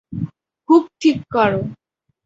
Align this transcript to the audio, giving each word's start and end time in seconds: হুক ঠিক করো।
হুক 0.69 0.83
ঠিক 0.99 1.17
করো। 1.33 1.61